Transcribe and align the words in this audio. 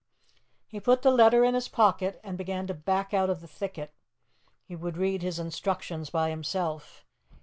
He 0.67 0.79
put 0.79 1.03
the 1.03 1.11
letter 1.11 1.43
in 1.43 1.53
his 1.53 1.67
pocket, 1.67 2.19
and 2.23 2.35
began 2.35 2.65
to 2.65 2.73
back 2.73 3.13
out 3.13 3.29
of 3.29 3.39
the 3.39 3.47
thicket. 3.47 3.93
He 4.63 4.75
would 4.75 4.97
read 4.97 5.21
his 5.21 5.37
instructions 5.37 6.09
by 6.09 6.31
himself. 6.31 7.05